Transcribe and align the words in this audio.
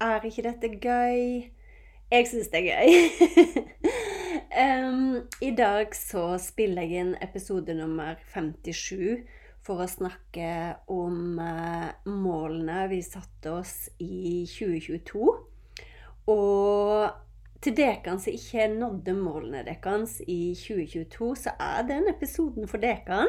er 0.00 0.24
ikke 0.26 0.44
dette 0.46 0.70
gøy? 0.80 1.48
Jeg 2.08 2.28
syns 2.30 2.48
det 2.52 2.62
er 2.62 2.78
gøy. 2.78 2.90
um, 4.64 5.16
I 5.44 5.50
dag 5.56 5.92
så 5.96 6.30
spiller 6.42 6.86
jeg 6.86 7.02
inn 7.02 7.14
episode 7.24 7.74
nummer 7.76 8.16
57 8.32 9.26
for 9.66 9.84
å 9.84 9.90
snakke 9.90 10.78
om 10.92 11.36
uh, 11.42 11.90
målene 12.08 12.86
vi 12.92 13.02
satte 13.04 13.58
oss 13.58 13.90
i 14.00 14.46
2022. 14.48 15.28
Og 16.32 17.08
til 17.58 17.74
dere 17.74 18.16
som 18.22 18.32
ikke 18.32 18.70
nådde 18.70 19.18
målene 19.18 19.66
deres 19.66 20.20
i 20.24 20.54
2022, 20.56 21.30
så 21.44 21.56
er 21.58 21.84
den 21.90 22.08
episoden 22.14 22.70
for 22.70 22.80
dere. 22.80 23.26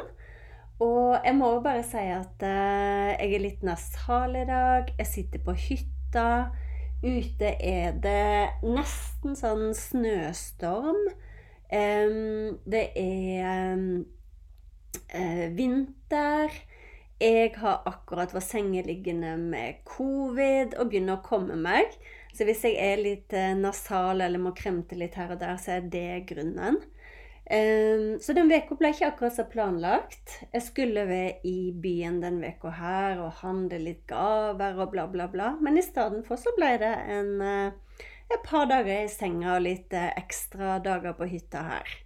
Og 0.79 1.17
jeg 1.25 1.35
må 1.35 1.51
bare 1.59 1.83
si 1.83 2.07
at 2.13 2.45
uh, 2.45 3.15
jeg 3.17 3.33
er 3.33 3.47
litt 3.49 3.63
nasal 3.67 4.37
i 4.39 4.47
dag. 4.47 4.93
Jeg 5.01 5.15
sitter 5.17 5.43
på 5.43 5.57
hytta 5.67 5.98
hytta. 6.09 6.51
Ute 7.01 7.55
er 7.63 7.93
det 7.95 8.59
nesten 8.63 9.35
sånn 9.35 9.73
snøstorm. 9.73 11.09
det 11.69 12.85
er 12.97 13.77
uh, 15.15 15.55
vinter. 15.55 16.49
Jeg 17.19 17.53
har 17.59 17.83
akkurat 17.85 18.33
vært 18.33 18.47
sengeliggende 18.47 19.37
med 19.37 19.83
covid 19.85 20.75
og 20.79 20.89
begynner 20.89 21.19
å 21.19 21.23
komme 21.23 21.55
meg. 21.55 21.93
Så 22.33 22.45
hvis 22.45 22.63
jeg 22.63 22.75
er 22.79 22.99
litt 22.99 23.33
uh, 23.33 23.55
nasal 23.55 24.21
eller 24.21 24.39
må 24.39 24.51
kremte 24.51 24.95
litt 24.97 25.15
her 25.15 25.31
og 25.31 25.39
der, 25.39 25.55
så 25.57 25.77
er 25.77 25.87
det 25.87 26.25
grunnen. 26.27 26.81
Så 27.49 28.33
den 28.37 28.51
uka 28.51 28.75
ble 28.77 28.91
ikke 28.93 29.07
akkurat 29.09 29.33
så 29.33 29.43
planlagt. 29.49 30.35
Jeg 30.53 30.61
skulle 30.61 31.05
være 31.09 31.39
i 31.49 31.71
byen 31.73 32.19
den 32.21 32.43
uka 32.45 32.69
her 32.77 33.23
og 33.23 33.39
handle 33.41 33.79
litt 33.81 34.03
gaver 34.09 34.77
og 34.77 34.91
bla, 34.93 35.07
bla, 35.09 35.25
bla. 35.31 35.55
Men 35.57 35.79
i 35.79 35.85
stedet 35.85 36.21
for 36.27 36.37
så 36.37 36.53
ble 36.57 36.75
det 36.81 36.91
en, 37.09 37.31
uh, 37.41 38.03
et 38.29 38.45
par 38.45 38.69
dager 38.69 39.07
i 39.07 39.09
senga 39.09 39.55
og 39.55 39.65
litt 39.65 39.97
uh, 39.97 40.11
ekstra 40.21 40.77
dager 40.85 41.17
på 41.17 41.25
hytta 41.31 41.65
her. 41.71 41.97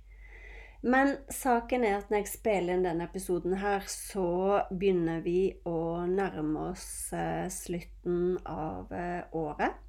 Men 0.84 1.18
saken 1.32 1.84
er 1.88 2.00
at 2.00 2.10
når 2.12 2.24
jeg 2.24 2.34
spiller 2.38 2.78
inn 2.78 2.88
denne 2.88 3.08
episoden 3.12 3.60
her, 3.60 3.84
så 3.92 4.64
begynner 4.72 5.20
vi 5.28 5.52
å 5.68 6.06
nærme 6.08 6.70
oss 6.72 6.88
uh, 7.12 7.50
slutten 7.52 8.38
av 8.48 8.96
året. 9.36 9.83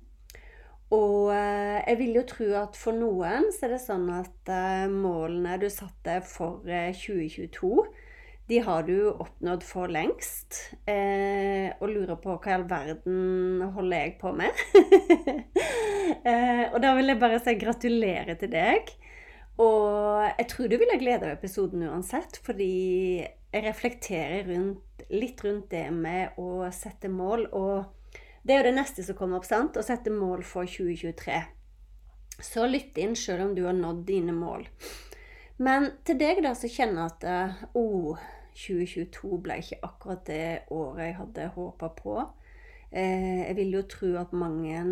Og 0.95 1.31
eh, 1.35 1.81
jeg 1.89 1.99
vil 2.01 2.19
jo 2.19 2.25
tro 2.29 2.49
at 2.61 2.79
for 2.79 2.97
noen 2.97 3.51
så 3.55 3.67
er 3.67 3.75
det 3.75 3.83
sånn 3.83 4.07
at 4.15 4.51
eh, 4.53 4.87
målene 4.91 5.59
du 5.63 5.69
satte 5.73 6.21
for 6.29 6.65
2022, 6.65 7.71
eh, 7.85 8.03
de 8.45 8.59
har 8.61 8.85
du 8.85 9.09
oppnådd 9.09 9.63
for 9.65 9.89
lengst. 9.89 10.59
Og 10.85 11.87
lurer 11.89 12.19
på 12.21 12.35
hva 12.35 12.51
i 12.51 12.57
all 12.59 12.67
verden 12.69 13.63
holder 13.73 14.03
jeg 14.03 14.13
på 14.21 14.35
med? 14.37 14.61
og 16.75 16.77
da 16.85 16.91
vil 16.99 17.09
jeg 17.09 17.23
bare 17.23 17.41
si 17.41 17.57
gratulerer 17.57 18.37
til 18.37 18.53
deg. 18.53 18.93
Og 19.65 20.29
jeg 20.29 20.49
tror 20.53 20.69
du 20.69 20.77
vil 20.77 20.93
ha 20.93 21.01
glede 21.01 21.31
av 21.31 21.39
episoden 21.39 21.87
uansett, 21.89 22.37
fordi 22.45 23.25
jeg 23.25 23.65
reflekterer 23.65 24.45
rundt, 24.51 25.07
litt 25.09 25.41
rundt 25.47 25.73
det 25.73 25.87
med 25.97 26.37
å 26.37 26.69
sette 26.69 27.09
mål. 27.09 27.49
og 27.49 28.04
det 28.45 28.55
er 28.55 28.61
jo 28.61 28.69
det 28.69 28.77
neste 28.77 29.05
som 29.07 29.17
kommer 29.17 29.41
opp, 29.41 29.49
sant? 29.49 29.79
Å 29.81 29.85
sette 29.85 30.13
mål 30.13 30.45
for 30.45 30.69
2023. 30.69 31.41
Så 32.45 32.67
lytt 32.69 32.99
inn 33.01 33.15
sjøl 33.17 33.41
om 33.47 33.55
du 33.57 33.63
har 33.65 33.77
nådd 33.77 34.03
dine 34.09 34.35
mål. 34.37 34.67
Men 35.65 35.93
til 36.05 36.19
deg 36.21 36.43
da 36.45 36.53
som 36.59 36.73
kjenner 36.73 37.09
at 37.09 37.25
oh, 37.79 38.19
2022 38.59 39.39
ble 39.43 39.59
ikke 39.63 39.81
akkurat 39.87 40.25
det 40.29 40.49
året 40.75 41.09
jeg 41.09 41.19
hadde 41.21 41.53
håpa 41.55 41.91
på. 41.97 42.19
Eh, 42.95 43.47
jeg 43.49 43.57
vil 43.59 43.79
jo 43.79 43.83
tro 43.91 44.11
at 44.21 44.35
mange 44.37 44.83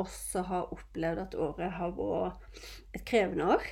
også 0.00 0.46
har 0.48 0.72
opplevd 0.74 1.22
at 1.26 1.36
året 1.38 1.76
har 1.76 1.92
vært 1.98 2.64
et 2.96 3.04
krevende 3.06 3.52
år. 3.58 3.68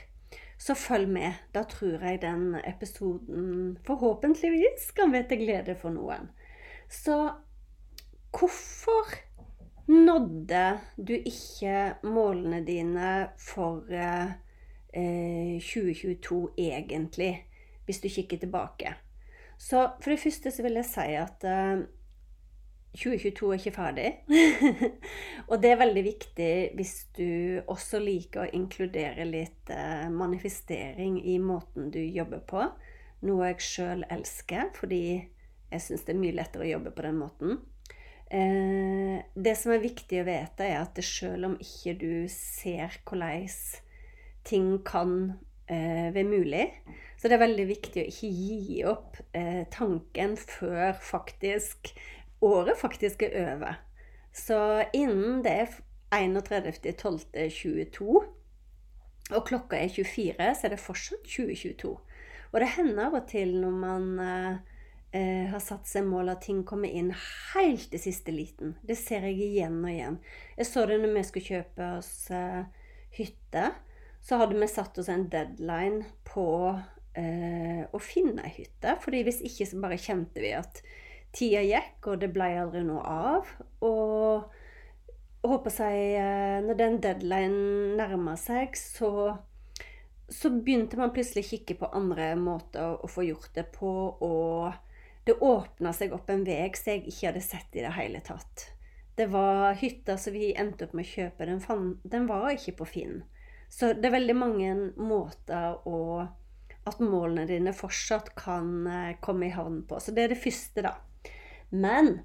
Så 0.59 0.77
følg 0.79 1.09
med. 1.09 1.41
Da 1.55 1.65
tror 1.69 2.05
jeg 2.05 2.23
den 2.23 2.55
episoden 2.65 3.77
forhåpentligvis 3.87 4.91
kan 4.97 5.13
være 5.13 5.31
til 5.33 5.45
glede 5.45 5.77
for 5.79 5.95
noen. 5.95 6.31
Så 6.89 7.17
Hvorfor 8.37 9.15
nådde 9.89 10.65
du 10.97 11.15
ikke 11.15 11.95
målene 12.05 12.61
dine 12.67 13.11
for 13.41 13.87
eh, 13.89 14.35
2022 14.93 16.41
egentlig, 16.59 17.47
hvis 17.85 18.01
du 18.01 18.09
kikker 18.09 18.39
tilbake? 18.39 18.95
Så 19.59 19.89
for 20.01 20.11
det 20.11 20.21
første 20.21 20.51
så 20.51 20.63
vil 20.63 20.77
jeg 20.77 20.89
si 20.91 21.15
at 21.17 21.45
eh, 21.49 21.87
2022 22.97 23.53
er 23.53 23.61
ikke 23.61 23.77
ferdig. 23.77 24.11
og 25.51 25.63
det 25.63 25.71
er 25.71 25.81
veldig 25.81 26.05
viktig 26.05 26.53
hvis 26.77 26.95
du 27.17 27.63
også 27.67 28.01
liker 28.01 28.45
å 28.45 28.53
inkludere 28.57 29.25
litt 29.29 29.73
eh, 29.73 30.11
manifestering 30.13 31.23
i 31.25 31.39
måten 31.39 31.89
du 31.93 32.01
jobber 32.01 32.45
på. 32.49 32.67
Noe 33.25 33.49
jeg 33.49 33.65
sjøl 33.65 34.05
elsker, 34.13 34.69
fordi 34.77 35.07
jeg 35.73 35.83
syns 35.83 36.05
det 36.05 36.15
er 36.15 36.21
mye 36.21 36.37
lettere 36.37 36.67
å 36.67 36.71
jobbe 36.75 36.93
på 36.93 37.09
den 37.09 37.19
måten. 37.21 37.59
Eh, 38.31 39.23
det 39.35 39.55
som 39.55 39.73
er 39.73 39.85
viktig 39.85 40.23
å 40.23 40.27
vite, 40.27 40.67
er 40.67 40.81
at 40.81 40.99
selv 41.05 41.47
om 41.51 41.59
ikke 41.63 41.95
du 42.01 42.27
ser 42.33 42.99
hvordan 43.07 43.49
ting 44.47 44.85
kan 44.87 45.33
eh, 45.71 46.15
være 46.15 46.25
mulig, 46.27 46.67
så 47.17 47.29
det 47.29 47.35
er 47.37 47.47
veldig 47.47 47.67
viktig 47.71 48.03
å 48.03 48.11
ikke 48.11 48.31
gi 48.35 48.85
opp 48.87 49.17
eh, 49.37 49.65
tanken 49.73 50.37
før 50.39 50.93
faktisk 50.99 51.93
året 52.45 52.79
faktisk 52.79 53.23
er 53.27 53.55
over. 53.55 53.75
Så 54.37 54.59
innen 54.95 55.43
det 55.47 55.55
er 55.63 55.69
31.12.22, 56.13 58.25
og 59.27 59.47
klokka 59.47 59.77
er 59.79 59.89
24, 59.91 60.55
så 60.55 60.67
er 60.67 60.71
det 60.75 60.83
fortsatt 60.83 61.23
2022. 61.27 61.95
Og 62.53 62.61
det 62.63 62.75
hender 62.77 63.05
av 63.09 63.15
og 63.19 63.25
til 63.31 63.51
når 63.59 63.75
man 63.81 64.05
eh, 65.17 65.47
har 65.51 65.63
satt 65.63 65.89
seg 65.89 66.05
mål 66.09 66.35
at 66.35 66.45
ting 66.45 66.63
kommer 66.69 66.93
inn 66.93 67.13
helt 67.55 67.89
til 67.93 68.03
siste 68.03 68.35
liten. 68.35 68.77
Det 68.87 68.99
ser 69.01 69.25
jeg 69.29 69.41
igjen 69.49 69.79
og 69.81 69.93
igjen. 69.93 70.19
Jeg 70.59 70.69
så 70.69 70.85
det 70.89 71.01
når 71.01 71.15
vi 71.17 71.25
skulle 71.31 71.57
kjøpe 71.57 71.89
oss 71.97 72.13
eh, 72.35 72.63
hytte. 73.17 73.71
Så 74.27 74.41
hadde 74.41 74.59
vi 74.59 74.69
satt 74.71 74.99
oss 75.01 75.11
en 75.13 75.29
deadline 75.33 76.05
på 76.27 76.47
eh, 77.17 77.83
å 77.87 78.03
finne 78.03 78.45
ei 78.47 78.55
hytte. 78.61 78.97
fordi 79.03 79.25
hvis 79.27 79.43
ikke 79.47 79.69
så 79.71 79.83
bare 79.83 80.01
kjente 80.03 80.43
vi 80.43 80.53
at 80.59 80.83
tida 81.37 81.63
gikk, 81.65 82.13
og 82.13 82.23
det 82.23 82.33
ble 82.35 82.53
aldri 82.61 82.85
noe 82.87 83.03
av. 83.07 83.51
Og 83.87 85.47
håper 85.47 85.75
seg, 85.75 85.99
eh, 86.21 86.63
når 86.67 86.81
den 86.81 87.03
deadline 87.05 87.99
nærma 88.01 88.37
seg, 88.41 88.77
så 88.77 89.37
så 90.29 90.51
begynte 90.51 90.99
man 90.99 91.13
plutselig 91.15 91.45
å 91.45 91.49
kikke 91.53 91.77
på 91.79 91.89
andre 91.95 92.33
måter 92.35 92.97
å 92.99 93.11
få 93.11 93.29
gjort 93.29 93.53
det 93.55 93.69
på. 93.77 93.91
Og 94.27 94.73
det 95.27 95.35
åpna 95.43 95.93
seg 95.93 96.13
opp 96.15 96.31
en 96.31 96.45
vei 96.47 96.63
som 96.79 96.93
jeg 96.93 97.07
ikke 97.11 97.31
hadde 97.33 97.43
sett 97.43 97.75
i 97.75 97.83
det 97.83 97.95
hele 97.97 98.21
tatt. 98.25 98.69
Det 99.17 99.27
var 99.33 99.75
hytta 99.81 100.15
som 100.21 100.37
vi 100.37 100.53
endte 100.55 100.87
opp 100.87 100.95
med 100.95 101.07
å 101.07 101.11
kjøpe. 101.11 101.49
Den, 101.49 101.63
fann, 101.65 101.87
den 102.05 102.29
var 102.29 102.51
ikke 102.53 102.77
på 102.79 102.87
Finn. 102.87 103.23
Så 103.73 103.91
det 103.97 104.07
er 104.07 104.19
veldig 104.19 104.37
mange 104.39 104.75
måter 104.97 105.81
å 105.89 106.01
At 106.87 107.01
målene 107.03 107.49
dine 107.51 107.73
fortsatt 107.75 108.29
kan 108.39 108.87
eh, 108.87 109.17
komme 109.19 109.49
i 109.49 109.55
havn 109.57 109.81
på. 109.91 109.99
Så 109.99 110.13
det 110.15 110.23
er 110.23 110.29
det 110.31 110.39
første, 110.39 110.85
da. 110.87 110.93
Men 111.75 112.21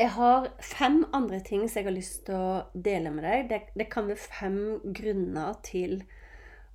jeg 0.00 0.08
har 0.14 0.48
fem 0.64 1.02
andre 1.12 1.42
ting 1.44 1.66
som 1.66 1.82
jeg 1.82 1.90
har 1.90 1.96
lyst 1.98 2.22
til 2.30 2.38
å 2.38 2.62
dele 2.72 3.12
med 3.12 3.26
deg. 3.28 3.50
Det, 3.50 3.58
det 3.76 3.90
kan 3.92 4.08
være 4.08 4.24
fem 4.24 4.56
grunner 4.96 5.58
til 5.68 5.98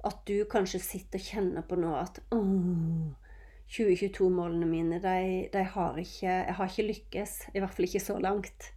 at 0.05 0.21
du 0.29 0.43
kanskje 0.51 0.83
sitter 0.83 1.17
og 1.17 1.31
kjenner 1.31 1.65
på 1.65 1.81
nå 1.81 1.95
at 1.97 2.21
2022-målene 3.67 4.67
mine, 4.69 4.99
de, 5.03 5.47
de, 5.51 5.63
har 5.73 5.97
ikke 5.99 6.27
Jeg 6.27 6.55
har 6.55 6.71
ikke 6.71 6.87
lykkes. 6.87 7.37
I 7.53 7.61
hvert 7.61 7.75
fall 7.75 7.87
ikke 7.89 8.03
så 8.03 8.17
langt. 8.23 8.71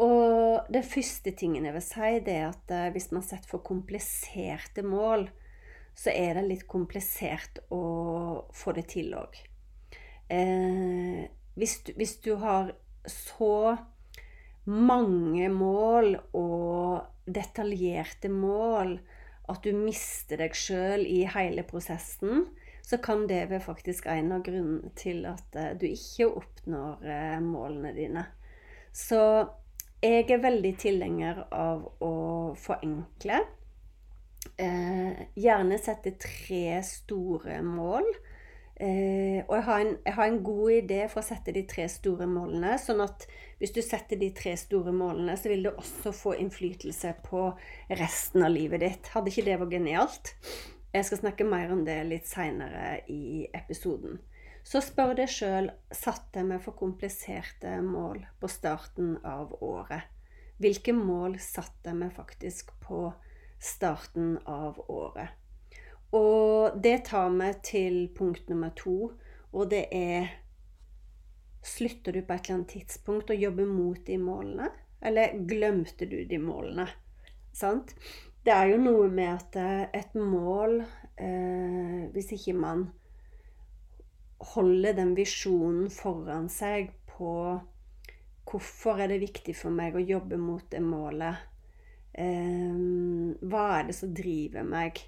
Og 0.00 0.68
den 0.72 0.84
første 0.86 1.34
tingen 1.36 1.66
jeg 1.68 1.74
vil 1.74 1.84
si, 1.84 2.10
det 2.24 2.36
er 2.38 2.48
at 2.48 2.72
eh, 2.72 2.90
hvis 2.94 3.10
man 3.12 3.24
setter 3.26 3.50
for 3.50 3.64
kompliserte 3.66 4.84
mål, 4.86 5.26
så 5.94 6.12
er 6.14 6.38
det 6.38 6.46
litt 6.48 6.66
komplisert 6.70 7.60
å 7.74 7.82
få 8.56 8.72
det 8.78 8.86
til 8.94 9.12
òg. 9.18 9.36
Eh, 10.32 11.26
hvis, 11.60 11.80
hvis, 11.98 12.16
du 12.24 12.36
har 12.40 12.72
så 13.04 13.76
mange 14.64 15.50
mål 15.52 16.14
og 16.38 17.26
detaljerte 17.26 18.30
mål 18.32 18.96
at 19.52 19.66
du 19.66 19.74
mister 19.76 20.40
deg 20.40 20.54
sjøl 20.56 21.04
i 21.04 21.24
hele 21.28 21.66
prosessen, 21.68 22.46
så 22.82 22.98
kan 23.02 23.26
det 23.30 23.46
være 23.50 23.62
faktisk 23.64 24.08
en 24.10 24.32
av 24.36 24.44
grunnene 24.46 24.92
til 24.98 25.24
at 25.30 25.58
eh, 25.58 25.72
du 25.78 25.86
ikke 25.88 26.28
oppnår 26.42 27.06
eh, 27.06 27.38
målene 27.44 27.94
dine. 27.96 28.26
Så 28.92 29.22
jeg 30.02 30.26
er 30.28 30.42
veldig 30.42 30.74
tilhenger 30.82 31.44
av 31.54 31.86
å 32.02 32.14
forenkle. 32.58 33.38
Eh, 34.58 35.24
gjerne 35.38 35.78
sette 35.78 36.16
tre 36.20 36.80
store 36.86 37.62
mål 37.64 38.10
Eh, 38.82 39.44
og 39.46 39.52
jeg 39.54 39.64
har, 39.66 39.80
en, 39.84 39.90
jeg 40.06 40.14
har, 40.16 40.26
en, 40.26 40.42
god 40.42 40.70
idé 40.74 41.00
for 41.12 41.20
å 41.20 41.26
sette 41.26 41.52
de 41.54 41.62
tre 41.70 41.84
store 41.92 42.26
målene. 42.26 42.74
Sånn 42.82 43.02
at 43.04 43.28
hvis 43.60 43.74
du 43.76 43.78
setter 43.84 44.18
de 44.18 44.32
tre 44.34 44.56
store 44.58 44.94
målene, 44.96 45.36
så 45.38 45.52
vil 45.52 45.66
du 45.68 45.70
også 45.70 46.14
få 46.16 46.34
innflytelse 46.42 47.12
på 47.28 47.44
resten 48.00 48.42
av 48.42 48.50
livet 48.54 48.82
ditt. 48.82 49.12
Hadde 49.14 49.30
ikke 49.30 49.46
det 49.46 49.58
vært 49.60 49.76
genialt? 49.76 50.32
Jeg 50.92 51.06
skal 51.08 51.22
snakke 51.22 51.44
mer 51.48 51.70
om 51.72 51.86
det 51.86 51.96
litt 52.04 52.26
seinere 52.28 52.98
i 53.08 53.46
episoden. 53.56 54.18
Så 54.62 54.82
spør 54.84 55.14
deg 55.18 55.30
sjøl 55.32 55.70
satte 55.88 56.42
jeg 56.42 56.48
meg 56.50 56.60
for 56.62 56.76
kompliserte 56.76 57.78
mål 57.82 58.20
på 58.40 58.50
starten 58.52 59.14
av 59.24 59.54
året. 59.64 60.04
Hvilke 60.60 60.92
mål 60.94 61.38
satte 61.42 61.90
jeg 61.90 61.98
meg 61.98 62.12
faktisk 62.14 62.74
på 62.84 63.06
starten 63.56 64.36
av 64.44 64.78
året? 64.92 65.32
Og 66.12 66.76
det 66.84 67.06
tar 67.08 67.32
meg 67.32 67.62
til 67.64 68.04
punkt 68.14 68.52
nummer 68.52 68.74
to, 68.76 69.14
og 69.52 69.72
det 69.72 69.86
er 69.96 70.28
Slutter 71.62 72.10
du 72.10 72.24
på 72.26 72.34
et 72.34 72.48
eller 72.48 72.56
annet 72.56 72.72
tidspunkt 72.74 73.30
å 73.30 73.38
jobbe 73.38 73.64
mot 73.70 74.00
de 74.06 74.16
målene? 74.18 74.66
Eller 75.00 75.36
glemte 75.46 76.08
du 76.10 76.24
de 76.26 76.38
målene? 76.42 76.88
Sant? 77.54 77.94
Det 78.42 78.50
er 78.50 78.72
jo 78.72 78.80
noe 78.82 79.06
med 79.12 79.30
at 79.30 79.58
eh, 79.60 79.84
et 79.94 80.16
mål 80.18 80.80
eh, 80.82 82.08
Hvis 82.14 82.32
ikke 82.34 82.56
man 82.58 82.88
holder 84.52 84.96
den 84.98 85.12
visjonen 85.14 85.86
foran 85.94 86.48
seg 86.50 86.90
på 87.12 87.34
hvorfor 88.50 88.98
er 89.00 89.12
det 89.12 89.22
viktig 89.22 89.54
for 89.54 89.72
meg 89.72 89.94
å 89.94 90.02
jobbe 90.02 90.36
mot 90.36 90.64
det 90.72 90.82
målet? 90.82 91.38
Eh, 92.18 92.74
hva 93.46 93.62
er 93.78 93.86
det 93.88 93.94
som 93.96 94.10
driver 94.12 94.66
meg? 94.66 94.98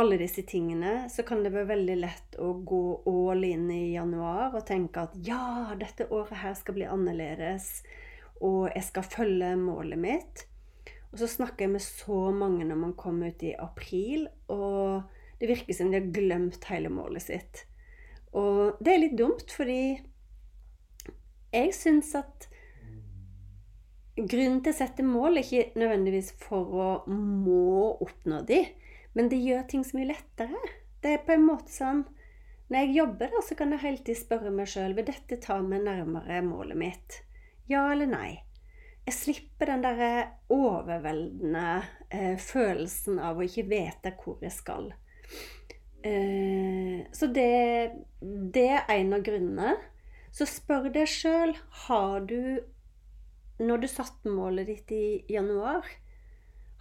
alle 0.00 0.16
disse 0.16 0.42
tingene, 0.42 1.08
så 1.10 1.22
kan 1.26 1.42
det 1.44 1.52
være 1.54 1.72
veldig 1.74 1.96
lett 1.98 2.36
å 2.40 2.52
gå 2.66 2.84
all 3.10 3.44
in 3.44 3.66
i 3.72 3.92
januar 3.94 4.54
og 4.54 4.66
tenke 4.68 5.04
at 5.04 5.16
ja, 5.26 5.74
dette 5.78 6.08
året 6.14 6.40
her 6.42 6.54
skal 6.58 6.76
bli 6.78 6.86
annerledes, 6.88 7.82
og 8.40 8.70
jeg 8.70 8.86
skal 8.86 9.08
følge 9.16 9.50
målet 9.60 10.00
mitt. 10.00 10.46
Og 11.10 11.18
så 11.18 11.26
snakker 11.30 11.66
jeg 11.66 11.74
med 11.74 11.82
så 11.82 12.20
mange 12.34 12.66
når 12.66 12.78
man 12.78 12.94
kommer 12.98 13.32
ut 13.32 13.42
i 13.42 13.56
april, 13.58 14.28
og 14.52 15.02
det 15.40 15.50
virker 15.50 15.74
som 15.74 15.90
de 15.90 15.98
har 15.98 16.12
glemt 16.14 16.68
hele 16.70 16.92
målet 16.92 17.24
sitt. 17.26 17.64
Og 18.36 18.78
det 18.78 18.92
er 18.92 19.02
litt 19.02 19.18
dumt, 19.18 19.50
fordi 19.50 19.98
jeg 21.50 21.74
syns 21.74 22.12
at 22.18 22.46
grunnen 24.20 24.60
til 24.62 24.74
å 24.74 24.76
sette 24.76 25.06
mål 25.06 25.38
er 25.40 25.46
ikke 25.46 25.80
nødvendigvis 25.80 26.34
for 26.38 26.76
å 26.76 26.88
må 27.10 27.96
oppnå 28.04 28.42
de, 28.46 28.60
men 29.16 29.30
det 29.32 29.40
gjør 29.42 29.66
ting 29.70 29.82
så 29.86 29.98
mye 29.98 30.12
lettere. 30.12 30.60
Det 31.02 31.16
er 31.16 31.24
på 31.26 31.34
en 31.34 31.46
måte 31.48 31.72
sånn 31.72 32.04
Når 32.70 32.84
jeg 32.84 32.94
jobber, 32.94 33.30
da, 33.32 33.40
så 33.42 33.56
kan 33.58 33.72
jeg 33.74 33.82
hele 33.82 33.98
tiden 34.04 34.18
spørre 34.20 34.50
meg 34.54 34.68
sjøl 34.70 34.92
vil 34.94 35.08
dette 35.08 35.40
ta 35.42 35.56
meg 35.58 35.80
nærmere 35.88 36.36
målet 36.46 36.78
mitt. 36.78 37.16
Ja 37.66 37.88
eller 37.90 38.06
nei? 38.06 38.28
Jeg 39.10 39.16
slipper 39.16 39.66
den 39.66 39.80
derre 39.82 40.10
overveldende 40.54 41.80
eh, 42.14 42.36
følelsen 42.38 43.16
av 43.18 43.40
å 43.40 43.42
ikke 43.42 43.64
vite 43.66 44.12
hvor 44.20 44.36
jeg 44.44 44.54
skal. 44.54 44.84
Eh, 46.06 47.00
så 47.10 47.26
det, 47.34 47.96
det 48.54 48.68
er 48.76 48.92
en 48.94 49.16
av 49.16 49.24
grunnene. 49.26 49.72
Så 50.30 50.46
spør 50.46 50.86
deg 50.94 51.10
sjøl 51.10 51.56
har 51.88 52.20
du 52.30 52.62
Når 53.58 53.82
du 53.82 53.88
satte 53.90 54.30
målet 54.30 54.70
ditt 54.70 54.94
i 54.94 55.24
januar, 55.28 55.82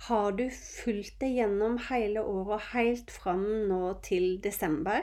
har 0.05 0.37
du 0.37 0.45
fulgt 0.53 1.17
det 1.19 1.31
gjennom 1.33 1.79
hele 1.89 2.21
året, 2.21 2.69
helt 2.75 3.09
fram 3.09 3.41
nå 3.71 3.97
til 4.05 4.37
desember? 4.45 5.01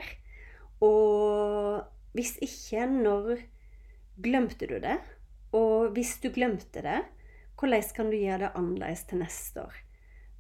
Og 0.79 1.83
hvis 2.15 2.37
ikke, 2.39 2.87
når 2.87 3.43
glemte 4.23 4.71
du 4.71 4.79
det? 4.79 4.97
Og 5.59 5.91
hvis 5.99 6.17
du 6.23 6.31
glemte 6.33 6.87
det, 6.87 7.03
hvordan 7.57 7.93
kan 7.97 8.11
du 8.13 8.17
gjøre 8.19 8.45
det 8.45 8.55
annerledes 8.55 9.05
til 9.09 9.23
neste 9.23 9.63
år? 9.65 9.77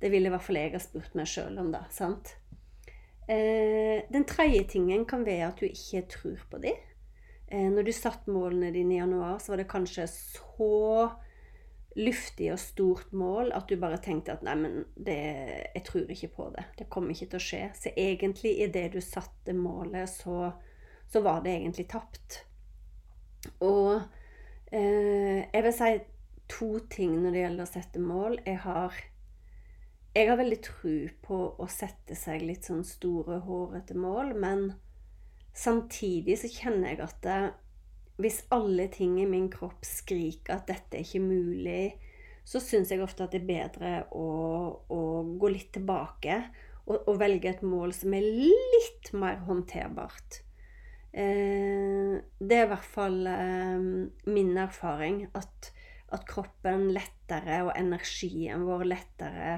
Det 0.00 0.10
ville 0.12 0.28
i 0.28 0.32
hvert 0.34 0.44
fall 0.44 0.58
jeg 0.60 0.74
ha 0.74 0.80
spurt 0.82 1.14
meg 1.16 1.30
sjøl 1.30 1.56
om, 1.62 1.70
da. 1.72 1.86
sant? 1.90 2.34
Eh, 3.26 4.04
den 4.12 4.26
tredje 4.28 4.66
tingen 4.76 5.06
kan 5.08 5.24
være 5.26 5.48
at 5.48 5.62
du 5.62 5.66
ikke 5.66 6.04
tror 6.12 6.42
på 6.50 6.60
dem. 6.62 6.76
Eh, 7.48 7.68
når 7.72 7.88
du 7.88 7.92
satte 7.96 8.30
målene 8.30 8.72
dine 8.74 8.94
i 8.94 9.00
januar, 9.00 9.38
så 9.40 9.52
var 9.52 9.62
det 9.62 9.70
kanskje 9.70 10.04
så 10.10 11.08
luftig 11.96 12.50
og 12.52 12.60
stort 12.60 13.12
mål 13.16 13.54
at 13.56 13.70
du 13.70 13.78
bare 13.80 13.98
tenkte 14.04 14.34
at 14.34 14.42
nei, 14.44 14.54
men 14.60 14.82
det, 14.94 15.16
jeg 15.72 15.84
tror 15.86 16.10
ikke 16.12 16.32
på 16.36 16.50
det. 16.52 16.66
Det 16.78 16.88
kommer 16.92 17.14
ikke 17.14 17.30
til 17.32 17.40
å 17.40 17.46
skje. 17.46 17.62
Så 17.78 17.92
egentlig 17.96 18.52
i 18.60 18.68
det 18.72 18.90
du 18.92 19.00
satte 19.00 19.56
målet, 19.56 20.10
så, 20.12 20.50
så 21.08 21.24
var 21.24 21.40
det 21.46 21.56
egentlig 21.56 21.88
tapt. 21.88 22.42
Og 23.64 23.96
eh, 24.68 25.46
jeg 25.48 25.64
vil 25.64 25.74
si 25.74 25.90
to 26.50 26.78
ting 26.92 27.18
når 27.20 27.34
det 27.34 27.44
gjelder 27.44 27.66
å 27.66 27.70
sette 27.70 28.02
mål. 28.02 28.38
Jeg 28.46 28.62
har, 28.64 28.96
jeg 30.16 30.30
har 30.30 30.40
veldig 30.40 30.58
tro 30.64 30.96
på 31.26 31.38
å 31.58 31.68
sette 31.70 32.16
seg 32.18 32.44
litt 32.46 32.68
sånn 32.68 32.84
store, 32.86 33.40
hårete 33.46 33.96
mål, 33.98 34.34
men 34.38 34.68
samtidig 35.56 36.38
så 36.40 36.50
kjenner 36.52 36.92
jeg 36.92 37.02
at 37.06 37.22
det, 37.24 37.38
hvis 38.20 38.42
alle 38.54 38.88
ting 38.92 39.18
i 39.20 39.28
min 39.28 39.48
kropp 39.52 39.84
skriker 39.84 40.56
at 40.56 40.68
dette 40.70 40.98
er 40.98 41.04
ikke 41.04 41.24
mulig, 41.24 41.84
så 42.46 42.60
syns 42.62 42.92
jeg 42.92 43.02
ofte 43.02 43.26
at 43.26 43.34
det 43.34 43.42
er 43.42 43.48
bedre 43.48 43.92
å, 44.14 44.26
å 44.86 45.00
gå 45.36 45.50
litt 45.50 45.72
tilbake 45.74 46.38
og, 46.86 47.00
og, 47.00 47.16
velge 47.18 47.50
et 47.50 47.64
mål 47.66 47.94
som 47.96 48.14
er 48.14 48.26
litt 48.26 49.10
mer 49.18 49.40
håndterbart. 49.48 50.42
Eh, 51.10 52.14
det 52.38 52.58
er 52.58 52.68
i 52.68 52.70
hvert 52.70 52.90
fall 52.92 53.18
eh, 53.30 53.88
min 54.30 54.52
erfaring 54.62 55.24
at, 55.34 55.72
at, 56.12 56.26
kroppen 56.28 56.90
lettere 56.94 57.62
og 57.66 57.72
energien 57.78 58.66
vår 58.66 58.84
lettere 58.86 59.56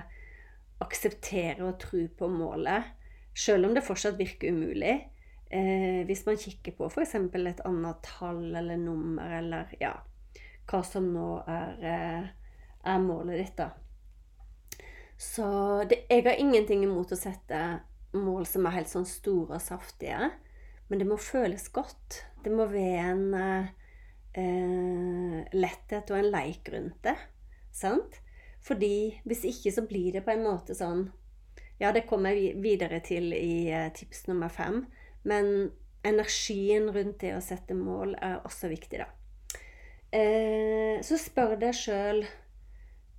aksepterer 0.83 1.65
og 1.67 1.79
tror 1.83 2.07
på 2.19 2.29
målet, 2.31 2.95
selv 3.39 3.69
om 3.69 3.75
det 3.75 3.85
fortsatt 3.87 4.19
virker 4.19 4.55
umulig. 4.55 4.95
Eh, 5.51 6.05
hvis 6.07 6.27
man 6.27 6.39
kikker 6.39 6.75
på 6.77 6.91
f.eks. 6.91 7.15
et 7.17 7.63
annet 7.65 8.03
tall 8.05 8.43
eller 8.53 8.77
nummer, 8.77 9.39
eller 9.39 9.73
ja, 9.81 9.95
hva 10.69 10.83
som 10.85 11.09
nå 11.15 11.29
er, 11.49 11.77
eh, 11.81 12.27
er 12.85 13.05
målet 13.05 13.41
ditt, 13.41 13.57
da. 13.59 13.71
Så 15.19 15.49
det, 15.91 16.05
jeg 16.11 16.27
har 16.29 16.39
ingenting 16.39 16.85
imot 16.87 17.13
å 17.13 17.19
sette 17.19 17.81
mål 18.15 18.47
som 18.47 18.69
er 18.69 18.77
helt 18.77 18.93
sånn 18.93 19.09
store 19.09 19.57
og 19.57 19.65
saftige, 19.65 20.31
men 20.89 21.01
det 21.01 21.09
må 21.09 21.19
føles 21.21 21.67
godt. 21.75 22.23
Det 22.45 22.53
må 22.55 22.69
være 22.71 23.09
en 23.11 23.25
eh, 24.37 25.41
letthet 25.55 26.11
og 26.13 26.19
en 26.19 26.31
leik 26.33 26.69
rundt 26.73 27.03
det. 27.07 27.17
Sant? 27.73 28.21
Fordi 28.65 29.21
hvis 29.29 29.45
ikke 29.49 29.73
så 29.73 29.85
blir 29.89 30.13
det 30.17 30.25
på 30.27 30.35
en 30.35 30.45
måte 30.45 30.77
sånn 30.77 31.07
Ja, 31.79 31.93
det 31.95 32.09
kommer 32.11 32.35
jeg 32.35 32.59
videre 32.59 32.99
til 33.07 33.31
i 33.37 33.71
eh, 33.71 33.93
tips 33.95 34.27
nummer 34.27 34.51
fem. 34.51 34.83
Men 35.23 35.71
energien 36.07 36.89
rundt 36.91 37.21
det 37.23 37.37
å 37.37 37.45
sette 37.45 37.77
mål 37.79 38.17
er 38.19 38.41
også 38.47 38.71
viktig, 38.73 38.99
da. 38.99 39.07
Eh, 40.11 40.99
så 41.05 41.19
spør 41.21 41.59
deg 41.61 41.77
sjøl 41.77 42.23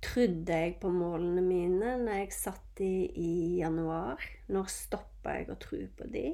Trodde 0.00 0.56
jeg 0.56 0.78
på 0.80 0.88
målene 0.92 1.42
mine 1.44 1.92
når 2.00 2.22
jeg 2.22 2.32
satt 2.32 2.68
de 2.80 2.88
i 3.20 3.32
januar? 3.60 4.22
Når 4.48 4.70
stoppa 4.72 5.34
jeg 5.36 5.50
å 5.52 5.58
tro 5.60 5.80
på 5.96 6.08
de? 6.08 6.24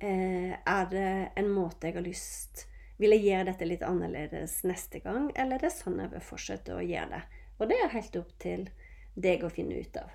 Eh, 0.00 0.54
er 0.56 0.86
det 0.90 1.10
en 1.36 1.50
måte 1.52 1.90
jeg 1.90 1.98
har 1.98 2.06
lyst 2.06 2.64
Vil 3.00 3.14
jeg 3.16 3.24
gjøre 3.26 3.48
dette 3.50 3.66
litt 3.66 3.82
annerledes 3.82 4.60
neste 4.68 5.00
gang, 5.02 5.30
eller 5.34 5.58
er 5.58 5.66
det 5.66 5.72
sånn 5.74 5.98
jeg 6.02 6.12
vil 6.12 6.22
fortsette 6.22 6.76
å 6.76 6.84
gjøre 6.84 7.10
det? 7.16 7.22
Og 7.58 7.70
det 7.70 7.78
er 7.80 7.94
helt 7.94 8.18
opp 8.20 8.34
til 8.42 8.68
deg 9.14 9.44
å 9.46 9.50
finne 9.52 9.78
ut 9.82 9.98
av. 9.98 10.12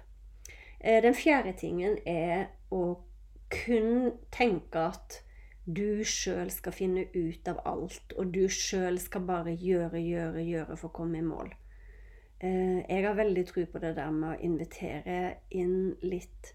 Eh, 0.80 1.02
den 1.04 1.16
fjerde 1.16 1.54
tingen 1.60 1.98
er 2.08 2.48
å 2.72 2.84
kun 3.52 4.14
tenke 4.32 4.86
at 4.92 5.20
du 5.70 6.04
sjøl 6.08 6.50
skal 6.54 6.74
finne 6.74 7.06
ut 7.14 7.48
av 7.52 7.60
alt, 7.68 8.14
og 8.18 8.32
du 8.34 8.46
sjøl 8.50 9.00
skal 9.02 9.26
bare 9.28 9.54
gjøre, 9.54 10.00
gjøre, 10.02 10.44
gjøre 10.46 10.78
for 10.80 10.90
å 10.90 10.96
komme 11.02 11.20
i 11.20 11.26
mål. 11.26 11.52
Eh, 12.40 12.80
jeg 12.88 13.04
har 13.06 13.20
veldig 13.20 13.44
tro 13.50 13.66
på 13.68 13.82
det 13.84 13.96
der 13.98 14.16
med 14.16 14.32
å 14.32 14.42
invitere 14.48 15.20
inn 15.52 15.98
litt 16.02 16.54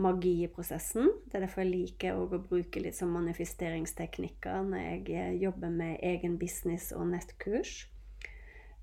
magi 0.00 0.42
i 0.42 0.50
prosessen. 0.50 1.10
Det 1.26 1.38
er 1.38 1.44
derfor 1.46 1.62
jeg 1.62 1.72
liker 1.72 2.18
å 2.18 2.26
bruke 2.28 2.82
litt 2.82 2.96
sånn 2.98 3.12
manifesteringsteknikker 3.14 4.62
når 4.66 4.82
jeg 4.82 5.02
eh, 5.14 5.34
jobber 5.44 5.72
med 5.74 5.98
egen 6.02 6.38
business 6.40 6.90
og 6.96 7.08
nettkurs. 7.12 7.84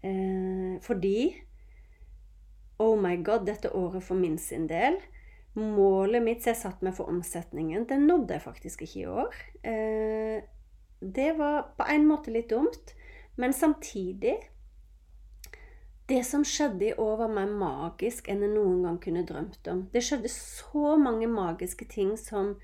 Eh, 0.01 0.77
fordi 0.86 1.18
Oh 2.82 2.96
my 2.98 3.20
god, 3.22 3.46
dette 3.46 3.70
året 3.77 4.01
for 4.01 4.18
min 4.18 4.39
sin 4.41 4.63
del 4.65 4.96
Målet 5.53 6.24
mitt 6.24 6.41
som 6.41 6.53
jeg 6.53 6.62
satte 6.62 6.86
meg 6.88 6.96
for 6.96 7.12
omsetningen, 7.12 7.84
det 7.86 7.98
nådde 8.00 8.38
jeg 8.38 8.44
faktisk 8.46 8.82
ikke 8.86 9.00
i 9.01 9.10
år. 9.12 9.39
det 11.01 11.32
var 11.38 11.74
på 11.75 11.88
en 11.91 12.06
måte 12.08 12.32
litt 12.32 12.48
dumt, 12.50 12.94
men 13.36 13.51
samtidig 13.53 14.38
det 16.12 16.22
som 16.27 16.44
skjedde 16.48 16.89
i 16.89 16.96
år, 17.00 17.15
var 17.24 17.32
mer 17.32 17.51
magisk 17.56 18.27
enn 18.32 18.44
jeg 18.44 18.51
noen 18.53 18.84
gang 18.86 18.98
kunne 19.03 19.24
drømt 19.27 19.68
om. 19.72 19.86
Det 19.94 20.03
skjedde 20.03 20.32
så 20.34 20.98
mange 21.00 21.30
magiske 21.32 21.88
ting 21.91 22.13
som, 22.20 22.56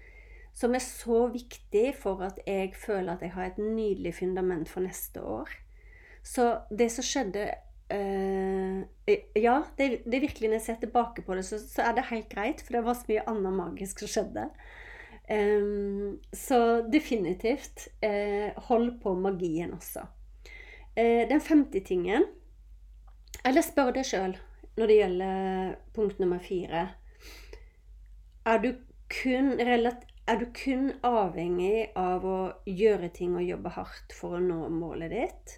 som 0.58 0.76
er 0.76 0.84
så 0.84 1.28
viktig 1.32 1.94
for 2.00 2.24
at 2.28 2.42
jeg 2.48 2.74
føler 2.76 3.14
at 3.14 3.24
jeg 3.24 3.36
har 3.38 3.48
et 3.48 3.62
nydelig 3.62 4.18
fundament 4.20 4.70
for 4.72 4.84
neste 4.86 5.24
år. 5.24 5.54
Så 6.28 6.50
det 6.76 6.90
som 6.92 7.06
skjedde 7.08 7.46
øh, 7.96 8.82
Ja, 9.40 9.62
det, 9.78 10.02
det, 10.04 10.20
virkelig 10.22 10.50
når 10.50 10.58
jeg 10.58 10.66
ser 10.66 10.82
tilbake 10.82 11.24
på 11.24 11.38
det, 11.38 11.46
så, 11.48 11.60
så, 11.62 11.86
er 11.88 11.96
det 11.96 12.10
helt 12.10 12.28
greit, 12.30 12.62
for 12.62 12.76
det 12.76 12.84
var 12.84 12.98
så 13.00 13.08
mye 13.08 13.24
annet 13.32 13.56
magisk 13.56 14.04
som 14.04 14.12
skjedde. 14.12 14.50
Um, 15.28 16.20
så 16.36 16.60
definitivt 16.92 17.88
uh, 18.04 18.52
hold 18.70 18.98
på 19.04 19.16
magien 19.20 19.74
også. 19.76 20.04
Uh, 20.98 21.24
den 21.32 21.42
femte 21.44 21.80
tingen 21.80 22.28
eller 23.46 23.66
spør 23.66 23.94
deg 23.96 24.08
sjøl 24.08 24.38
når 24.78 24.90
det 24.90 24.98
gjelder 25.00 25.76
punkt 25.96 26.20
nummer 26.22 26.42
fire. 26.42 26.84
Er 28.48 28.60
du, 28.64 28.70
kun, 29.12 29.60
er 29.60 30.40
du 30.40 30.46
kun 30.56 30.92
avhengig 31.04 31.90
av 31.98 32.26
å 32.26 32.40
gjøre 32.70 33.10
ting 33.16 33.36
og 33.36 33.48
jobbe 33.48 33.74
hardt 33.76 34.14
for 34.16 34.38
å 34.38 34.44
nå 34.44 34.68
målet 34.72 35.12
ditt? 35.12 35.58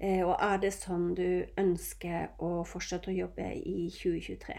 Eh, 0.00 0.22
og 0.24 0.34
er 0.40 0.60
det 0.62 0.72
sånn 0.74 1.10
du 1.14 1.44
ønsker 1.60 2.34
å 2.42 2.62
fortsette 2.68 3.12
å 3.12 3.16
jobbe 3.16 3.52
i 3.54 3.88
2023? 3.92 4.58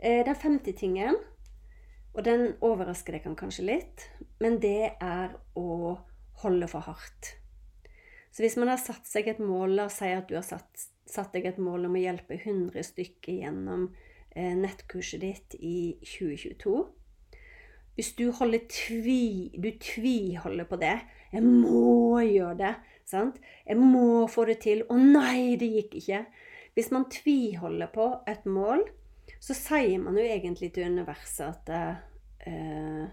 Eh, 0.00 0.22
den 0.26 0.38
femte 0.38 0.72
tingen, 0.72 1.18
og 2.14 2.24
den 2.26 2.54
overrasker 2.64 3.16
deg 3.16 3.36
kanskje 3.38 3.66
litt, 3.68 4.08
men 4.40 4.58
det 4.62 4.96
er 4.96 5.36
å 5.54 5.98
holde 6.42 6.68
for 6.72 6.88
hardt. 6.88 7.36
Så 8.30 8.44
hvis 8.44 8.56
man 8.60 8.70
har 8.70 8.78
satt 8.78 9.08
seg 9.10 9.28
et 9.28 9.42
mål, 9.42 9.74
la 9.78 9.88
oss 9.88 9.98
si 10.00 10.10
at 10.14 10.28
du 10.30 10.36
har 10.38 10.46
satt 10.46 10.88
satt, 11.10 11.32
deg 11.34 11.48
et 11.50 11.58
mål 11.58 11.88
om 11.88 11.96
å 11.98 12.02
hjelpe 12.04 12.38
100 12.38 12.84
stykker 12.86 13.40
gjennom 13.42 13.88
eh, 14.30 14.54
nettkurset 14.54 15.22
ditt 15.24 15.56
i 15.58 15.96
2022. 16.04 16.76
Hvis 17.98 18.12
du 18.16 18.30
holder 18.32 18.62
tvi, 18.70 19.50
du 19.58 19.72
tviholder 19.82 20.68
på 20.70 20.78
det 20.80 21.00
'Jeg 21.32 21.42
må 21.42 22.20
gjøre 22.22 22.56
det.' 22.58 22.76
Sant? 23.04 23.40
'Jeg 23.66 23.76
må 23.76 24.26
få 24.26 24.46
det 24.46 24.60
til.' 24.62 24.86
'Å 24.86 24.96
nei, 24.96 25.56
det 25.56 25.68
gikk 25.74 25.98
ikke.' 26.00 26.26
Hvis 26.74 26.90
man 26.94 27.10
tviholder 27.10 27.90
på 27.92 28.06
et 28.30 28.46
mål, 28.46 28.84
så 29.40 29.54
sier 29.54 29.98
man 29.98 30.16
jo 30.16 30.22
egentlig 30.22 30.72
til 30.72 30.86
universet 30.86 31.68
at 31.68 31.98
eh, 32.46 33.06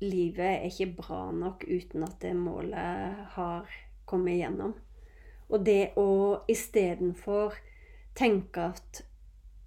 livet 0.00 0.48
er 0.48 0.66
ikke 0.66 0.96
bra 0.96 1.30
nok 1.32 1.64
uten 1.68 2.02
at 2.02 2.16
det 2.24 2.32
målet 2.36 3.28
har 3.36 3.68
kommet 4.12 4.36
igjennom. 4.36 4.76
Og 5.52 5.64
det 5.66 5.92
å 6.00 6.42
istedenfor 6.50 7.56
tenke 8.16 8.70
at 8.72 9.02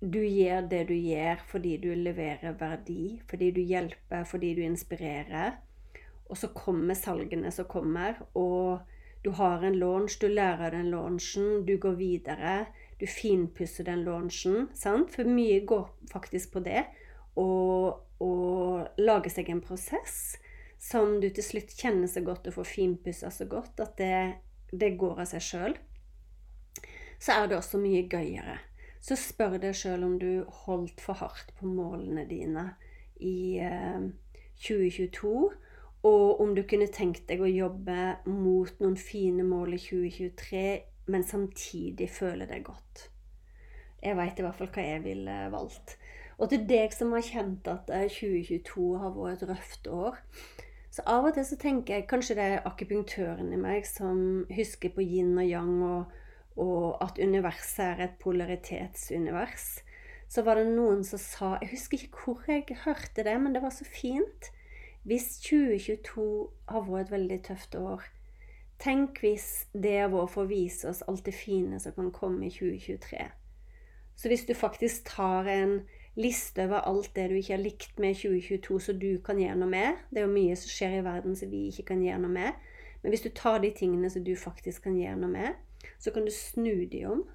du 0.06 0.22
gjør 0.22 0.66
det 0.70 0.86
du 0.90 0.96
gjør 0.96 1.42
fordi 1.50 1.78
du 1.82 1.92
leverer 1.98 2.58
verdi, 2.60 3.20
fordi 3.30 3.52
du 3.56 3.62
hjelper, 3.62 4.26
fordi 4.28 4.54
du 4.58 4.64
inspirerer. 4.66 5.58
Og 6.30 6.38
så 6.38 6.50
kommer 6.58 6.98
salgene 6.98 7.52
som 7.54 7.68
kommer, 7.70 8.18
og 8.34 8.82
du 9.26 9.32
har 9.38 9.64
en 9.66 9.78
launch, 9.78 10.18
du 10.22 10.28
lærer 10.28 10.74
den 10.74 10.92
launchen, 10.94 11.66
du 11.66 11.78
går 11.82 11.98
videre. 11.98 12.66
Du 13.00 13.06
finpusser 13.10 13.86
den 13.86 14.04
launchen. 14.06 14.70
Sant? 14.78 15.12
For 15.14 15.28
mye 15.28 15.64
går 15.66 15.88
faktisk 16.12 16.54
på 16.54 16.66
det. 16.66 16.86
og 17.36 18.96
lage 18.98 19.30
seg 19.30 19.50
en 19.52 19.60
prosess 19.62 20.38
som 20.86 21.18
du 21.22 21.32
til 21.34 21.46
slutt 21.46 21.74
kjenner 21.74 22.10
så 22.12 22.22
godt 22.26 22.50
og 22.50 22.60
får 22.60 22.68
finpussa 22.70 23.32
så 23.34 23.48
godt 23.50 23.82
at 23.82 23.96
det 23.98 24.18
det 24.72 24.96
går 25.00 25.22
av 25.24 25.30
seg 25.30 25.44
sjøl, 25.44 25.76
så 27.22 27.38
er 27.38 27.50
det 27.50 27.60
også 27.60 27.80
mye 27.82 28.06
gøyere. 28.12 28.58
Så 29.02 29.18
spør 29.20 29.60
deg 29.62 29.78
sjøl 29.78 30.04
om 30.06 30.16
du 30.22 30.46
holdt 30.66 31.02
for 31.04 31.18
hardt 31.20 31.54
på 31.58 31.70
målene 31.70 32.26
dine 32.30 32.72
i 33.22 33.62
eh, 33.62 34.08
2022. 34.66 35.36
Og 36.06 36.42
om 36.42 36.54
du 36.58 36.64
kunne 36.70 36.90
tenkt 36.94 37.26
deg 37.30 37.42
å 37.42 37.50
jobbe 37.50 38.18
mot 38.30 38.82
noen 38.82 38.98
fine 38.98 39.46
mål 39.46 39.78
i 39.78 39.82
2023, 39.82 40.66
men 41.14 41.26
samtidig 41.26 42.10
føle 42.14 42.50
deg 42.50 42.66
godt. 42.66 43.08
Jeg 44.02 44.18
veit 44.18 44.38
i 44.38 44.46
hvert 44.46 44.58
fall 44.60 44.74
hva 44.74 44.86
jeg 44.86 45.06
ville 45.06 45.38
valgt. 45.54 45.96
Og 46.36 46.50
til 46.52 46.66
deg 46.68 46.94
som 46.94 47.14
har 47.16 47.26
kjent 47.26 47.70
at 47.72 47.90
2022 47.90 48.60
eh, 48.60 49.02
har 49.02 49.14
vært 49.16 49.46
et 49.46 49.50
røft 49.54 49.90
år, 49.90 50.20
så 50.96 51.04
av 51.12 51.26
og 51.28 51.34
til 51.36 51.44
så 51.44 51.58
tenker 51.60 51.98
jeg 51.98 52.08
kanskje 52.08 52.38
det 52.38 52.44
er 52.48 52.68
akupunktøren 52.70 53.50
i 53.52 53.60
meg 53.60 53.84
som 53.90 54.46
husker 54.56 54.94
på 54.96 55.04
yin 55.04 55.34
og 55.36 55.44
yang, 55.44 55.74
og, 55.84 56.14
og 56.56 56.86
at 57.04 57.20
universet 57.20 57.82
er 57.84 58.04
et 58.06 58.14
polaritetsunivers. 58.22 59.66
Så 60.32 60.46
var 60.48 60.56
det 60.56 60.70
noen 60.70 61.04
som 61.04 61.20
sa 61.20 61.50
Jeg 61.60 61.74
husker 61.74 62.06
ikke 62.06 62.22
hvor 62.24 62.48
jeg 62.48 62.80
hørte 62.86 63.26
det, 63.28 63.36
men 63.42 63.52
det 63.52 63.64
var 63.66 63.76
så 63.76 63.84
fint. 63.84 64.48
Hvis 65.04 65.36
2022 65.44 66.30
har 66.72 66.88
vært 66.88 67.10
et 67.10 67.12
veldig 67.12 67.42
tøft 67.44 67.76
år, 67.76 68.08
tenk 68.80 69.20
hvis 69.20 69.68
det 69.76 69.98
er 70.00 70.14
vår 70.16 70.32
for 70.32 70.46
å 70.46 70.50
vise 70.50 70.88
oss 70.90 71.04
alt 71.12 71.28
det 71.28 71.36
fine 71.36 71.78
som 71.84 71.94
kan 72.00 72.08
komme 72.16 72.48
i 72.48 72.56
2023. 72.56 73.20
Så 74.16 74.32
hvis 74.32 74.48
du 74.48 74.56
faktisk 74.56 75.12
tar 75.12 75.52
en 75.52 75.82
liste 76.16 76.66
over 76.66 76.86
alt 76.88 77.12
det 77.16 77.28
du 77.30 77.36
ikke 77.40 77.56
har 77.56 77.64
likt 77.64 78.00
med 78.00 78.16
2022, 78.16 78.80
så 78.80 78.96
du 78.96 79.10
kan 79.26 79.40
gjøre 79.42 79.58
noe 79.60 79.72
med. 79.72 80.02
Det 80.10 80.22
er 80.22 80.28
jo 80.28 80.36
mye 80.36 80.56
som 80.60 80.72
skjer 80.72 81.00
i 81.00 81.06
verden 81.06 81.36
som 81.36 81.52
vi 81.52 81.68
ikke 81.72 81.90
kan 81.92 82.04
gjøre 82.04 82.24
noe 82.24 82.36
med. 82.38 82.62
Men 83.04 83.14
hvis 83.14 83.26
du 83.26 83.30
tar 83.36 83.60
de 83.62 83.72
tingene 83.76 84.10
som 84.10 84.24
du 84.26 84.34
faktisk 84.40 84.88
kan 84.88 84.96
gjøre 84.98 85.20
noe 85.22 85.34
med, 85.34 85.60
så 86.00 86.12
kan 86.12 86.26
du 86.26 86.32
snu 86.34 86.88
de 86.92 87.04
om 87.10 87.26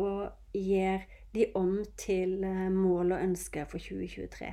og 0.00 0.56
gjøre 0.56 1.04
de 1.34 1.46
om 1.54 1.76
til 1.98 2.40
eh, 2.44 2.66
mål 2.72 3.12
og 3.12 3.22
ønsker 3.22 3.68
for 3.70 3.78
2023. 3.78 4.50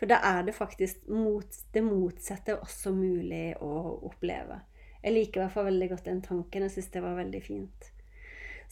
For 0.00 0.10
da 0.10 0.18
er 0.26 0.42
det 0.42 0.54
faktisk 0.56 1.06
mot, 1.08 1.46
det 1.74 1.84
motsatte 1.86 2.58
også 2.58 2.90
mulig 2.96 3.54
å 3.62 3.70
oppleve. 4.08 4.58
Jeg 5.02 5.14
liker 5.14 5.40
i 5.40 5.44
hvert 5.44 5.54
fall 5.54 5.68
veldig 5.70 5.88
godt 5.92 6.08
den 6.10 6.22
tanken. 6.22 6.66
Jeg 6.66 6.74
syns 6.74 6.90
det 6.94 7.02
var 7.04 7.16
veldig 7.18 7.42
fint. 7.42 7.88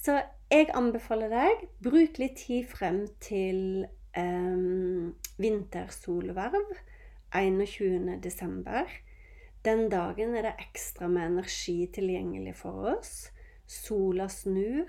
Så 0.00 0.16
jeg 0.50 0.70
anbefaler 0.74 1.30
deg 1.32 1.64
bruk 1.84 2.18
litt 2.18 2.38
tid 2.40 2.68
frem 2.70 3.04
til 3.22 3.86
um, 4.16 5.14
vintersolverv 5.38 6.74
21.12. 7.34 8.88
Den 9.64 9.88
dagen 9.92 10.34
er 10.34 10.48
det 10.48 10.54
ekstra 10.64 11.08
med 11.08 11.26
energi 11.26 11.84
tilgjengelig 11.92 12.56
for 12.62 12.94
oss. 12.96 13.30
Sola 13.68 14.28
snur. 14.32 14.88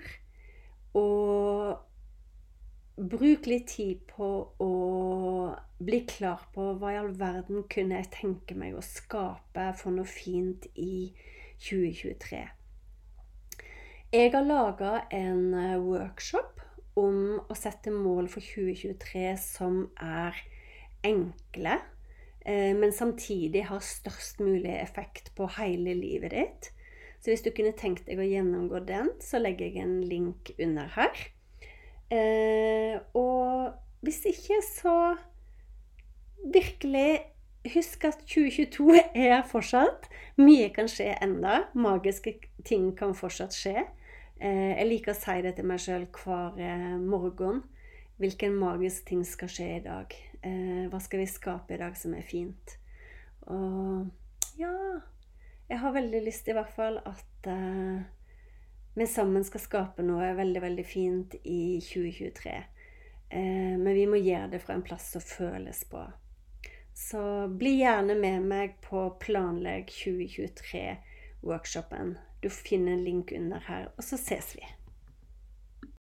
Og 0.98 1.78
bruk 2.96 3.46
litt 3.48 3.68
tid 3.72 4.02
på 4.08 4.30
å 4.60 4.72
bli 5.82 6.00
klar 6.08 6.48
på 6.54 6.72
hva 6.78 6.92
i 6.92 6.98
all 7.00 7.12
verden 7.18 7.64
kunne 7.72 8.00
jeg 8.00 8.12
tenke 8.14 8.56
meg 8.58 8.76
å 8.76 8.84
skape 8.84 9.70
for 9.78 9.94
noe 9.94 10.08
fint 10.08 10.68
i 10.74 11.12
2023. 11.62 12.42
Jeg 14.12 14.32
har 14.34 14.44
laga 14.44 15.06
en 15.14 15.54
eh, 15.56 15.78
workshop 15.80 16.61
om 16.98 17.40
å 17.48 17.56
sette 17.56 17.92
mål 17.94 18.28
for 18.32 18.44
2023 18.44 19.24
som 19.40 19.86
er 19.96 20.36
enkle, 21.06 21.78
eh, 22.44 22.72
men 22.76 22.92
samtidig 22.92 23.64
har 23.70 23.80
størst 23.80 24.40
mulig 24.40 24.74
effekt 24.76 25.32
på 25.36 25.48
hele 25.58 25.94
livet 25.98 26.36
ditt. 26.36 26.70
Så 27.22 27.30
hvis 27.30 27.44
du 27.44 27.52
kunne 27.54 27.74
tenkt 27.78 28.08
deg 28.08 28.18
å 28.18 28.26
gjennomgå 28.26 28.82
den, 28.86 29.12
så 29.22 29.38
legger 29.38 29.68
jeg 29.68 29.84
en 29.84 30.00
link 30.02 30.50
under 30.58 30.90
her. 30.96 31.26
Eh, 32.10 32.98
og 33.14 33.72
hvis 34.02 34.24
ikke, 34.26 34.58
så 34.66 34.96
virkelig 36.42 37.22
husk 37.70 38.04
at 38.04 38.24
2022 38.26 38.98
er 39.14 39.42
fortsatt. 39.46 40.08
Mye 40.42 40.72
kan 40.74 40.90
skje 40.90 41.12
enda. 41.22 41.68
Magiske 41.78 42.34
ting 42.66 42.90
kan 42.98 43.14
fortsatt 43.14 43.54
skje. 43.54 43.86
Eh, 44.42 44.74
jeg 44.74 44.88
liker 44.88 45.12
å 45.12 45.14
si 45.14 45.42
det 45.44 45.52
til 45.54 45.66
meg 45.70 45.78
sjøl 45.78 46.08
hver 46.10 46.56
eh, 46.58 46.98
morgen. 46.98 47.62
Hvilken 48.18 48.56
magisk 48.58 49.04
ting 49.06 49.22
skal 49.26 49.48
skje 49.50 49.76
i 49.76 49.82
dag? 49.84 50.14
Eh, 50.42 50.88
hva 50.90 50.98
skal 51.02 51.20
vi 51.22 51.26
skape 51.30 51.74
i 51.76 51.78
dag 51.78 51.96
som 51.98 52.14
er 52.18 52.22
fint? 52.26 52.78
Og 53.50 54.06
ja 54.58 55.00
Jeg 55.66 55.78
har 55.82 55.92
veldig 55.94 56.20
lyst 56.26 56.48
i 56.50 56.54
hvert 56.54 56.70
fall 56.70 56.98
at 57.08 57.46
uh, 57.48 58.00
vi 58.94 59.06
sammen 59.08 59.44
skal 59.46 59.60
skape 59.62 60.02
noe 60.04 60.34
veldig, 60.36 60.62
veldig 60.62 60.84
fint 60.86 61.34
i 61.42 61.80
2023. 61.80 62.64
Uh, 63.32 63.78
men 63.78 63.94
vi 63.96 64.06
må 64.10 64.16
gjøre 64.20 64.50
det 64.52 64.60
fra 64.62 64.74
en 64.76 64.84
plass 64.84 65.12
som 65.14 65.22
føles 65.24 65.90
bra. 65.90 66.12
Så 66.92 67.48
bli 67.48 67.80
gjerne 67.80 68.14
med 68.20 68.42
meg 68.50 68.76
på 68.84 69.10
Planlegg 69.22 69.88
2023-workshopen. 70.02 72.16
Du 72.42 72.50
finner 72.50 72.92
en 72.92 73.04
link 73.04 73.32
under 73.36 73.60
her, 73.68 73.88
og 73.96 74.04
så 74.04 74.16
ses 74.16 74.56
vi. 74.56 74.66